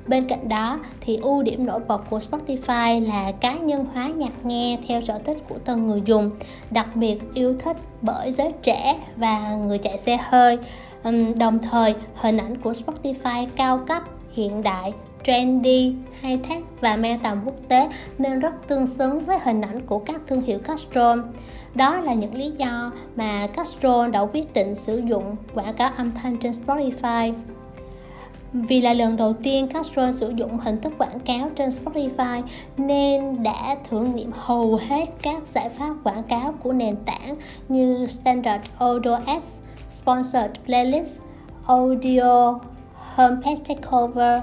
Bên 0.06 0.28
cạnh 0.28 0.48
đó 0.48 0.78
thì 1.00 1.16
ưu 1.16 1.42
điểm 1.42 1.66
nổi 1.66 1.80
bật 1.88 2.10
của 2.10 2.18
Spotify 2.18 3.08
là 3.08 3.32
cá 3.32 3.54
nhân 3.54 3.86
hóa 3.94 4.08
nhạc 4.08 4.44
nghe 4.44 4.78
theo 4.88 5.00
sở 5.00 5.18
thích 5.18 5.38
của 5.48 5.58
từng 5.64 5.86
người 5.86 6.02
dùng, 6.04 6.30
đặc 6.70 6.96
biệt 6.96 7.18
yêu 7.34 7.56
thích 7.58 7.76
bởi 8.02 8.32
giới 8.32 8.52
trẻ 8.62 9.00
và 9.16 9.54
người 9.54 9.78
chạy 9.78 9.98
xe 9.98 10.18
hơi. 10.22 10.58
Đồng 11.38 11.58
thời, 11.58 11.94
hình 12.14 12.36
ảnh 12.36 12.56
của 12.56 12.72
Spotify 12.72 13.46
cao 13.56 13.78
cấp, 13.86 14.02
hiện 14.32 14.62
đại 14.62 14.92
trendy, 15.26 15.94
high-tech 16.22 16.62
và 16.80 16.96
mang 16.96 17.18
tầm 17.22 17.42
quốc 17.44 17.54
tế 17.68 17.88
nên 18.18 18.40
rất 18.40 18.68
tương 18.68 18.86
xứng 18.86 19.18
với 19.18 19.38
hình 19.44 19.60
ảnh 19.60 19.86
của 19.86 19.98
các 19.98 20.20
thương 20.26 20.42
hiệu 20.42 20.58
Castrol. 20.58 21.18
Đó 21.74 22.00
là 22.00 22.14
những 22.14 22.34
lý 22.34 22.50
do 22.50 22.92
mà 23.16 23.46
Castrol 23.46 24.10
đã 24.10 24.20
quyết 24.20 24.52
định 24.52 24.74
sử 24.74 24.98
dụng 24.98 25.36
quảng 25.54 25.74
cáo 25.74 25.92
âm 25.96 26.12
thanh 26.12 26.36
trên 26.36 26.52
Spotify. 26.52 27.32
Vì 28.52 28.80
là 28.80 28.92
lần 28.92 29.16
đầu 29.16 29.32
tiên 29.32 29.68
Castrol 29.68 30.10
sử 30.10 30.30
dụng 30.30 30.58
hình 30.58 30.80
thức 30.80 30.92
quảng 30.98 31.20
cáo 31.20 31.50
trên 31.56 31.68
Spotify 31.68 32.42
nên 32.76 33.42
đã 33.42 33.76
thử 33.90 34.00
nghiệm 34.00 34.30
hầu 34.34 34.80
hết 34.88 35.04
các 35.22 35.46
giải 35.46 35.68
pháp 35.68 35.94
quảng 36.04 36.22
cáo 36.22 36.54
của 36.62 36.72
nền 36.72 36.96
tảng 36.96 37.36
như 37.68 38.06
Standard 38.06 38.64
Audio 38.78 39.18
Ads, 39.26 39.58
Sponsored 39.90 40.50
Playlist, 40.66 41.20
Audio, 41.66 42.58
Homepage 43.14 43.64
Takeover, 43.68 44.38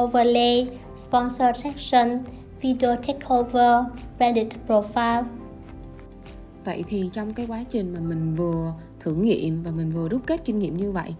overlay, 0.00 0.68
sponsor 0.96 1.48
section, 1.54 2.18
video 2.60 2.96
takeover, 2.96 3.84
branded 4.18 4.48
profile. 4.68 5.24
Vậy 6.64 6.84
thì 6.88 7.10
trong 7.12 7.34
cái 7.34 7.46
quá 7.46 7.64
trình 7.68 7.94
mà 7.94 8.00
mình 8.00 8.34
vừa 8.34 8.72
thử 9.00 9.14
nghiệm 9.14 9.62
và 9.62 9.70
mình 9.70 9.90
vừa 9.90 10.08
đúc 10.08 10.22
kết 10.26 10.40
kinh 10.44 10.58
nghiệm 10.58 10.76
như 10.76 10.92
vậy 10.92 11.14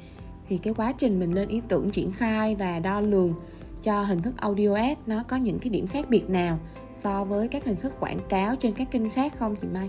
thì 0.48 0.58
cái 0.58 0.74
quá 0.74 0.92
trình 0.92 1.20
mình 1.20 1.32
lên 1.32 1.48
ý 1.48 1.60
tưởng 1.68 1.90
triển 1.90 2.12
khai 2.12 2.54
và 2.54 2.78
đo 2.78 3.00
lường 3.00 3.34
cho 3.82 4.02
hình 4.02 4.22
thức 4.22 4.36
audio 4.36 4.74
ad 4.74 4.98
nó 5.06 5.22
có 5.28 5.36
những 5.36 5.58
cái 5.58 5.70
điểm 5.70 5.86
khác 5.86 6.06
biệt 6.08 6.30
nào 6.30 6.58
so 6.92 7.24
với 7.24 7.48
các 7.48 7.64
hình 7.64 7.76
thức 7.76 7.92
quảng 8.00 8.18
cáo 8.28 8.56
trên 8.56 8.72
các 8.72 8.90
kênh 8.90 9.10
khác 9.10 9.32
không 9.38 9.56
chị 9.56 9.66
Mai? 9.74 9.88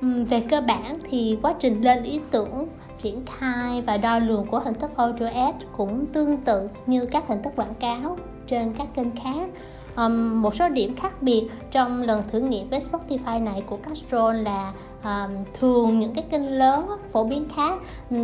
Về 0.00 0.40
cơ 0.50 0.60
bản 0.60 0.98
thì 1.10 1.38
quá 1.42 1.54
trình 1.60 1.82
lên 1.82 2.02
ý 2.02 2.20
tưởng 2.30 2.68
triển 2.98 3.22
khai 3.26 3.82
và 3.82 3.96
đo 3.96 4.18
lường 4.18 4.46
của 4.46 4.58
hình 4.58 4.74
thức 4.74 4.90
audio 4.96 5.26
ad 5.26 5.54
cũng 5.76 6.06
tương 6.06 6.36
tự 6.36 6.68
như 6.86 7.06
các 7.06 7.28
hình 7.28 7.42
thức 7.42 7.52
quảng 7.56 7.74
cáo 7.74 8.16
trên 8.46 8.72
các 8.78 8.86
kênh 8.94 9.16
khác. 9.16 9.48
Um, 9.96 10.42
một 10.42 10.54
số 10.54 10.68
điểm 10.68 10.96
khác 10.96 11.22
biệt 11.22 11.48
trong 11.70 12.02
lần 12.02 12.22
thử 12.28 12.40
nghiệm 12.40 12.70
với 12.70 12.80
Spotify 12.80 13.44
này 13.44 13.62
của 13.66 13.76
Castrol 13.76 14.36
là 14.36 14.72
um, 15.04 15.44
thường 15.54 15.98
những 15.98 16.14
cái 16.14 16.24
kênh 16.30 16.58
lớn 16.58 16.86
phổ 17.12 17.24
biến 17.24 17.48
khác 17.56 17.78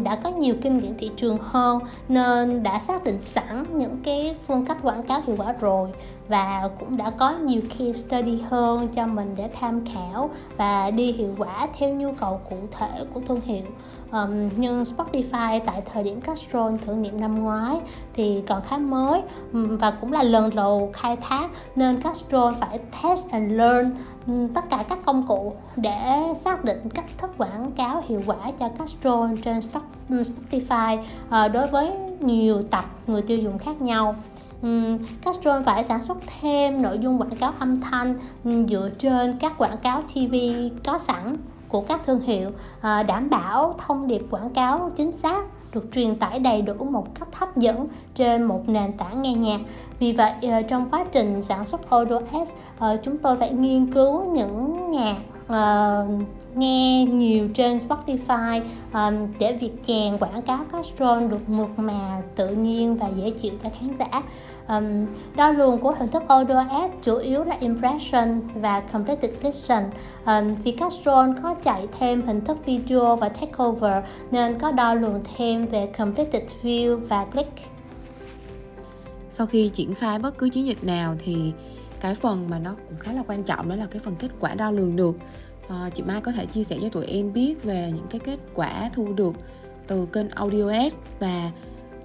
đã 0.04 0.16
có 0.16 0.30
nhiều 0.30 0.54
kinh 0.62 0.78
nghiệm 0.78 0.94
thị 0.98 1.10
trường 1.16 1.38
hơn 1.40 1.78
nên 2.08 2.62
đã 2.62 2.78
xác 2.78 3.04
định 3.04 3.20
sẵn 3.20 3.64
những 3.78 3.96
cái 4.04 4.36
phương 4.46 4.64
cách 4.64 4.78
quảng 4.82 5.02
cáo 5.02 5.20
hiệu 5.26 5.36
quả 5.38 5.54
rồi 5.60 5.90
và 6.28 6.68
cũng 6.80 6.96
đã 6.96 7.10
có 7.10 7.30
nhiều 7.30 7.60
case 7.68 7.92
study 7.92 8.40
hơn 8.50 8.88
cho 8.88 9.06
mình 9.06 9.34
để 9.36 9.50
tham 9.60 9.84
khảo 9.86 10.30
và 10.56 10.90
đi 10.90 11.12
hiệu 11.12 11.34
quả 11.38 11.68
theo 11.78 11.94
nhu 11.94 12.12
cầu 12.12 12.40
cụ 12.50 12.56
thể 12.70 13.04
của 13.14 13.20
thương 13.26 13.40
hiệu. 13.40 13.64
Um, 14.12 14.48
nhưng 14.56 14.82
Spotify 14.82 15.60
tại 15.66 15.82
thời 15.92 16.02
điểm 16.02 16.20
Castrol 16.20 16.74
thử 16.86 16.94
nghiệm 16.94 17.20
năm 17.20 17.42
ngoái 17.44 17.80
thì 18.14 18.42
còn 18.46 18.62
khá 18.62 18.78
mới 18.78 19.22
và 19.52 19.90
cũng 19.90 20.12
là 20.12 20.22
lần 20.22 20.54
đầu 20.54 20.90
khai 20.92 21.16
thác 21.16 21.50
nên 21.76 22.02
Castrol 22.02 22.54
phải 22.60 22.78
test 23.02 23.30
and 23.30 23.52
learn 23.52 23.90
tất 24.54 24.70
cả 24.70 24.84
các 24.88 24.98
công 25.04 25.26
cụ 25.26 25.52
để 25.76 26.22
xác 26.36 26.64
định 26.64 26.88
cách 26.94 27.04
thức 27.18 27.30
quảng 27.38 27.72
cáo 27.72 28.02
hiệu 28.08 28.22
quả 28.26 28.50
cho 28.58 28.68
Castrol 28.68 29.30
trên 29.44 29.58
Spotify 30.08 30.98
uh, 30.98 31.52
đối 31.52 31.66
với 31.66 31.92
nhiều 32.20 32.62
tập 32.62 32.84
người 33.06 33.22
tiêu 33.22 33.38
dùng 33.38 33.58
khác 33.58 33.80
nhau 33.80 34.14
um, 34.62 34.99
Castrol 35.23 35.62
phải 35.62 35.84
sản 35.84 36.02
xuất 36.02 36.18
thêm 36.40 36.82
nội 36.82 36.99
dung 36.99 37.20
quảng 37.20 37.37
cáo 37.37 37.52
âm 37.58 37.80
thanh 37.80 38.14
ừ, 38.44 38.66
dựa 38.68 38.90
trên 38.99 39.38
các 39.40 39.58
quảng 39.58 39.78
cáo 39.82 40.02
TV 40.02 40.34
có 40.84 40.99
sẵn 40.99 41.37
của 41.68 41.80
các 41.80 42.00
thương 42.06 42.20
hiệu 42.20 42.49
uh, 42.49 43.06
đảm 43.06 43.30
bảo 43.30 43.75
thông 43.78 44.06
điệp 44.06 44.23
quảng 44.30 44.50
cáo 44.50 44.90
chính 44.96 45.12
xác 45.12 45.44
được 45.75 45.84
truyền 45.92 46.16
tải 46.16 46.38
đầy 46.38 46.62
đủ 46.62 46.75
một 46.75 47.06
cách 47.20 47.28
hấp 47.34 47.56
dẫn 47.56 47.87
trên 48.14 48.42
một 48.42 48.68
nền 48.68 48.92
tảng 48.92 49.23
nghe 49.23 49.32
nhạc. 49.32 49.61
Vì 49.99 50.12
vậy 50.12 50.32
ờ, 50.42 50.62
trong 50.62 50.90
quá 50.90 51.04
trình 51.12 51.42
sản 51.42 51.66
xuất 51.66 51.90
Audio 51.90 52.20
S, 52.32 52.52
ờ, 52.78 52.96
chúng 53.02 53.18
tôi 53.18 53.37
phải 53.37 53.52
nghiên 53.52 53.92
cứu 53.92 54.25
những 54.25 54.90
nhạc 54.90 55.16
uh, 55.46 56.22
nghe 56.54 57.04
nhiều 57.04 57.48
trên 57.54 57.76
Spotify 57.76 58.60
um, 58.92 59.14
để 59.38 59.56
việc 59.56 59.72
chèn 59.86 60.18
quảng 60.18 60.42
cáo 60.42 60.60
Castrol 60.72 61.28
được 61.28 61.48
mượt 61.48 61.78
mà, 61.78 62.22
tự 62.36 62.48
nhiên 62.48 62.96
và 62.96 63.08
dễ 63.08 63.30
chịu 63.30 63.52
cho 63.62 63.68
khán 63.80 63.94
giả. 63.98 64.22
Um, 64.68 65.06
đo 65.36 65.50
lường 65.50 65.78
của 65.78 65.94
hình 65.98 66.08
thức 66.08 66.22
audio 66.28 66.64
ad 66.70 66.90
chủ 67.02 67.16
yếu 67.16 67.44
là 67.44 67.56
impression 67.60 68.40
và 68.54 68.80
completed 68.80 69.30
listen. 69.42 69.82
Um, 70.26 70.54
vì 70.54 70.72
Castrol 70.72 71.30
có 71.42 71.54
chạy 71.54 71.86
thêm 71.98 72.22
hình 72.22 72.40
thức 72.40 72.66
video 72.66 73.16
và 73.16 73.28
takeover 73.28 74.04
nên 74.30 74.58
có 74.58 74.72
đo 74.72 74.94
lường 74.94 75.20
thêm 75.36 75.66
về 75.66 75.86
completed 75.86 76.42
view 76.62 76.96
và 76.96 77.24
click. 77.24 77.52
Sau 79.30 79.46
khi 79.46 79.68
triển 79.68 79.94
khai 79.94 80.18
bất 80.18 80.38
cứ 80.38 80.48
chiến 80.48 80.66
dịch 80.66 80.84
nào 80.84 81.14
thì 81.18 81.52
cái 82.04 82.14
phần 82.14 82.50
mà 82.50 82.58
nó 82.58 82.75
cũng 82.88 82.99
khá 82.99 83.12
là 83.12 83.23
quan 83.26 83.42
trọng 83.42 83.68
đó 83.68 83.76
là 83.76 83.87
cái 83.87 83.99
phần 83.99 84.16
kết 84.16 84.28
quả 84.40 84.54
đo 84.54 84.70
lường 84.70 84.96
được 84.96 85.16
à, 85.68 85.90
chị 85.94 86.02
Mai 86.02 86.20
có 86.20 86.32
thể 86.32 86.46
chia 86.46 86.64
sẻ 86.64 86.78
cho 86.82 86.88
tụi 86.88 87.06
em 87.06 87.32
biết 87.32 87.62
về 87.62 87.92
những 87.96 88.06
cái 88.11 88.20
kết 88.25 88.38
quả 88.54 88.90
thu 88.94 89.12
được 89.12 89.34
từ 89.87 90.06
kênh 90.06 90.28
Audio 90.28 90.68
Ads 90.68 90.94
và 91.18 91.50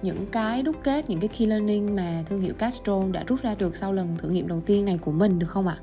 những 0.02 0.26
cái 0.32 0.62
đúc 0.62 0.76
kết 0.82 1.10
những 1.10 1.20
cái 1.20 1.28
key 1.28 1.46
learning 1.46 1.96
mà 1.96 2.24
thương 2.28 2.40
hiệu 2.40 2.54
Castrol 2.54 3.10
đã 3.10 3.24
rút 3.26 3.42
ra 3.42 3.54
được 3.58 3.76
sau 3.76 3.92
lần 3.92 4.16
thử 4.18 4.28
nghiệm 4.28 4.48
đầu 4.48 4.60
tiên 4.66 4.84
này 4.84 4.98
của 4.98 5.12
mình 5.12 5.38
được 5.38 5.46
không 5.50 5.68
ạ? 5.68 5.78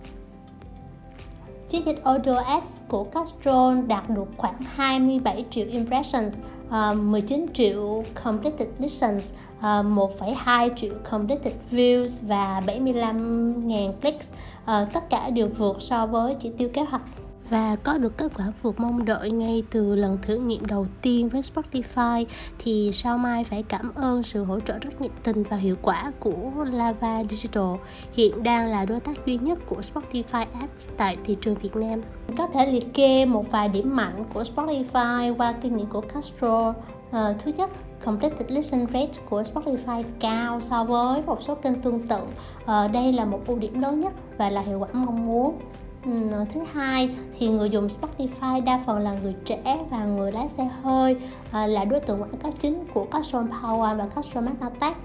Chiến 1.69 1.85
dịch 1.85 2.03
Audio 2.03 2.35
Ads 2.35 2.71
của 2.87 3.03
Castrol 3.03 3.81
đạt 3.87 4.09
được 4.09 4.27
khoảng 4.37 4.57
27 4.59 5.45
triệu 5.49 5.67
impressions, 5.67 6.39
Ờ, 6.69 6.91
uh, 6.91 6.97
19 6.97 7.45
triệu 7.53 8.03
completed 8.23 8.67
listens, 8.79 9.31
ờ, 9.61 9.79
uh, 9.79 9.85
1,2 9.85 10.69
triệu 10.75 10.93
completed 11.11 11.53
views 11.71 12.07
và 12.21 12.61
75.000 12.65 13.93
clicks. 14.01 14.31
Uh, 14.63 14.93
tất 14.93 15.09
cả 15.09 15.29
đều 15.29 15.47
vượt 15.47 15.81
so 15.81 16.05
với 16.05 16.33
chỉ 16.33 16.51
tiêu 16.57 16.69
kế 16.73 16.81
hoạch 16.81 17.01
và 17.49 17.75
có 17.83 17.97
được 17.97 18.17
kết 18.17 18.31
quả 18.37 18.45
vượt 18.61 18.79
mong 18.79 19.05
đợi 19.05 19.31
ngay 19.31 19.63
từ 19.71 19.95
lần 19.95 20.17
thử 20.21 20.35
nghiệm 20.35 20.65
đầu 20.65 20.87
tiên 21.01 21.29
với 21.29 21.41
Spotify 21.41 22.25
thì 22.59 22.91
Sao 22.93 23.17
Mai 23.17 23.43
phải 23.43 23.63
cảm 23.63 23.91
ơn 23.95 24.23
sự 24.23 24.43
hỗ 24.43 24.59
trợ 24.59 24.79
rất 24.79 25.01
nhiệt 25.01 25.11
tình 25.23 25.43
và 25.43 25.57
hiệu 25.57 25.75
quả 25.81 26.11
của 26.19 26.65
Lava 26.71 27.23
Digital 27.23 27.75
hiện 28.13 28.43
đang 28.43 28.67
là 28.67 28.85
đối 28.85 28.99
tác 28.99 29.25
duy 29.25 29.37
nhất 29.37 29.59
của 29.65 29.81
Spotify 29.81 30.45
Ads 30.61 30.89
tại 30.97 31.17
thị 31.23 31.37
trường 31.41 31.55
Việt 31.55 31.75
Nam. 31.75 32.01
Có 32.37 32.47
thể 32.47 32.71
liệt 32.71 32.93
kê 32.93 33.25
một 33.25 33.51
vài 33.51 33.69
điểm 33.69 33.95
mạnh 33.95 34.23
của 34.33 34.43
Spotify 34.43 35.35
qua 35.35 35.53
kinh 35.61 35.77
nghiệm 35.77 35.87
của 35.89 36.01
Castro. 36.01 36.73
À, 37.11 37.33
thứ 37.43 37.51
nhất, 37.57 37.69
completed 38.05 38.51
listen 38.51 38.87
rate 38.93 39.21
của 39.29 39.41
Spotify 39.41 40.03
cao 40.19 40.61
so 40.61 40.83
với 40.83 41.21
một 41.21 41.43
số 41.43 41.55
kênh 41.55 41.81
tương 41.81 42.07
tự. 42.07 42.19
À, 42.65 42.87
đây 42.87 43.13
là 43.13 43.25
một 43.25 43.39
ưu 43.47 43.57
điểm 43.57 43.81
lớn 43.81 43.99
nhất 43.99 44.13
và 44.37 44.49
là 44.49 44.61
hiệu 44.61 44.79
quả 44.79 44.87
mong 44.93 45.25
muốn. 45.25 45.59
Ừ, 46.07 46.13
thứ 46.53 46.61
hai 46.73 47.09
thì 47.39 47.49
người 47.49 47.69
dùng 47.69 47.87
Spotify 47.87 48.63
đa 48.63 48.79
phần 48.85 48.99
là 48.99 49.13
người 49.23 49.35
trẻ 49.45 49.77
và 49.89 50.05
người 50.05 50.31
lái 50.31 50.49
xe 50.49 50.69
hơi 50.83 51.15
à, 51.51 51.67
là 51.67 51.85
đối 51.85 51.99
tượng 51.99 52.21
quảng 52.21 52.37
cáo 52.37 52.51
chính 52.51 52.83
của 52.93 53.05
Custom 53.11 53.49
Power 53.49 53.97
và 53.97 54.07
Custom 54.15 54.45
Magnatech 54.45 54.97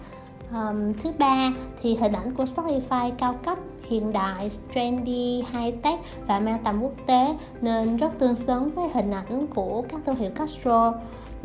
um, 0.53 0.93
thứ 1.03 1.13
ba 1.19 1.51
thì 1.83 1.97
hình 1.97 2.13
ảnh 2.13 2.35
của 2.35 2.45
Spotify 2.45 3.11
cao 3.19 3.35
cấp 3.45 3.59
hiện 3.93 4.13
đại, 4.13 4.51
trendy, 4.75 5.45
high 5.53 5.83
tech 5.83 6.01
và 6.27 6.41
mang 6.41 6.59
tầm 6.65 6.83
quốc 6.83 6.93
tế 7.07 7.37
nên 7.61 7.97
rất 7.97 8.19
tương 8.19 8.37
xứng 8.37 8.71
với 8.71 8.89
hình 8.95 9.11
ảnh 9.11 9.47
của 9.55 9.83
các 9.89 10.01
thương 10.07 10.17
hiệu 10.17 10.31
Castro. 10.31 10.95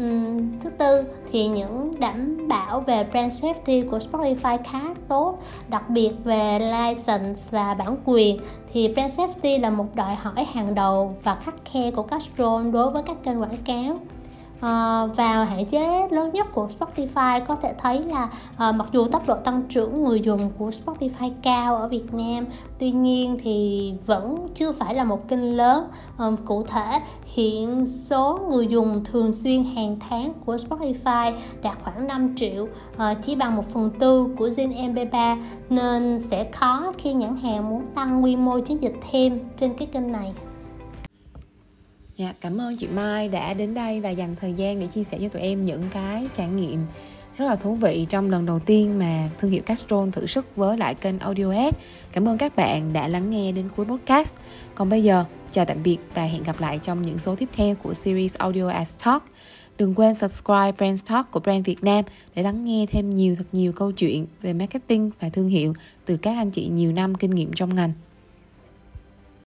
Uhm, 0.03 0.59
thứ 0.59 0.69
tư 0.69 1.03
thì 1.31 1.47
những 1.47 1.99
đảm 1.99 2.47
bảo 2.47 2.79
về 2.79 3.03
brand 3.03 3.43
safety 3.45 3.89
của 3.89 3.97
Spotify 3.97 4.57
khá 4.63 4.81
tốt 5.07 5.39
đặc 5.69 5.89
biệt 5.89 6.11
về 6.23 6.59
license 6.59 7.43
và 7.51 7.73
bản 7.73 7.97
quyền. 8.05 8.39
Thì 8.73 8.93
brand 8.93 9.19
safety 9.19 9.61
là 9.61 9.69
một 9.69 9.95
đòi 9.95 10.15
hỏi 10.15 10.45
hàng 10.53 10.75
đầu 10.75 11.15
và 11.23 11.35
khắc 11.35 11.55
khe 11.65 11.91
của 11.91 12.03
Castro 12.03 12.61
đối 12.73 12.91
với 12.91 13.03
các 13.03 13.23
kênh 13.23 13.41
quảng 13.41 13.57
cáo. 13.65 13.99
Ờ, 14.61 15.09
vào 15.15 15.45
hạn 15.45 15.65
chế 15.65 16.07
lớn 16.11 16.31
nhất 16.33 16.47
của 16.53 16.67
Spotify 16.79 17.45
có 17.45 17.55
thể 17.55 17.73
thấy 17.77 18.03
là 18.03 18.23
uh, 18.69 18.75
mặc 18.75 18.87
dù 18.91 19.07
tốc 19.07 19.27
độ 19.27 19.35
tăng 19.35 19.61
trưởng 19.69 20.03
người 20.03 20.21
dùng 20.21 20.51
của 20.57 20.69
Spotify 20.69 21.31
cao 21.43 21.75
ở 21.75 21.87
Việt 21.87 22.13
Nam 22.13 22.45
tuy 22.79 22.91
nhiên 22.91 23.37
thì 23.43 23.93
vẫn 24.05 24.47
chưa 24.55 24.71
phải 24.71 24.95
là 24.95 25.03
một 25.03 25.27
kênh 25.27 25.57
lớn. 25.57 25.87
Um, 26.17 26.35
cụ 26.45 26.63
thể 26.63 26.99
hiện 27.25 27.85
số 27.85 28.39
người 28.49 28.67
dùng 28.67 29.03
thường 29.03 29.33
xuyên 29.33 29.63
hàng 29.63 29.97
tháng 30.09 30.33
của 30.45 30.55
Spotify 30.55 31.33
đạt 31.63 31.77
khoảng 31.83 32.07
5 32.07 32.35
triệu 32.35 32.63
uh, 32.63 33.17
chỉ 33.23 33.35
bằng 33.35 33.55
một 33.55 33.65
phần 33.65 33.89
tư 33.99 34.27
của 34.37 34.47
Zin 34.47 34.93
MP3 34.93 35.37
nên 35.69 36.19
sẽ 36.19 36.51
khó 36.51 36.93
khi 36.97 37.13
nhãn 37.13 37.35
hàng 37.35 37.69
muốn 37.69 37.85
tăng 37.95 38.23
quy 38.23 38.35
mô 38.35 38.59
chiến 38.59 38.81
dịch 38.81 38.95
thêm 39.11 39.39
trên 39.59 39.73
cái 39.77 39.87
kênh 39.87 40.11
này. 40.11 40.33
Dạ, 42.17 42.33
cảm 42.41 42.61
ơn 42.61 42.77
chị 42.77 42.87
Mai 42.87 43.27
đã 43.27 43.53
đến 43.53 43.73
đây 43.73 44.01
và 44.01 44.09
dành 44.09 44.35
thời 44.35 44.53
gian 44.53 44.79
để 44.79 44.87
chia 44.87 45.03
sẻ 45.03 45.17
cho 45.21 45.29
tụi 45.29 45.41
em 45.41 45.65
những 45.65 45.83
cái 45.91 46.27
trải 46.35 46.47
nghiệm 46.47 46.85
rất 47.37 47.45
là 47.45 47.55
thú 47.55 47.75
vị 47.75 48.05
trong 48.09 48.29
lần 48.29 48.45
đầu 48.45 48.59
tiên 48.59 48.99
mà 48.99 49.29
thương 49.39 49.51
hiệu 49.51 49.61
Castrol 49.61 50.09
thử 50.09 50.25
sức 50.25 50.45
với 50.55 50.77
lại 50.77 50.95
kênh 50.95 51.19
Audio 51.19 51.51
Ad. 51.51 51.73
Cảm 52.11 52.27
ơn 52.27 52.37
các 52.37 52.55
bạn 52.55 52.93
đã 52.93 53.07
lắng 53.07 53.29
nghe 53.29 53.51
đến 53.51 53.69
cuối 53.75 53.85
podcast. 53.85 54.35
Còn 54.75 54.89
bây 54.89 55.03
giờ, 55.03 55.25
chào 55.51 55.65
tạm 55.65 55.83
biệt 55.83 55.97
và 56.13 56.23
hẹn 56.23 56.43
gặp 56.43 56.59
lại 56.59 56.79
trong 56.83 57.01
những 57.01 57.19
số 57.19 57.35
tiếp 57.35 57.49
theo 57.53 57.75
của 57.75 57.93
series 57.93 58.35
Audio 58.35 58.67
Ads 58.67 58.95
Talk. 59.05 59.23
Đừng 59.77 59.95
quên 59.95 60.15
subscribe 60.15 60.71
Brand 60.71 61.05
Talk 61.09 61.31
của 61.31 61.39
Brand 61.39 61.65
Việt 61.65 61.83
Nam 61.83 62.05
để 62.35 62.43
lắng 62.43 62.65
nghe 62.65 62.85
thêm 62.91 63.09
nhiều 63.09 63.35
thật 63.35 63.47
nhiều 63.51 63.71
câu 63.71 63.91
chuyện 63.91 64.25
về 64.41 64.53
marketing 64.53 65.11
và 65.19 65.29
thương 65.29 65.49
hiệu 65.49 65.73
từ 66.05 66.17
các 66.17 66.35
anh 66.37 66.49
chị 66.49 66.67
nhiều 66.67 66.91
năm 66.91 67.15
kinh 67.15 67.31
nghiệm 67.31 67.53
trong 67.53 67.75
ngành. 67.75 67.91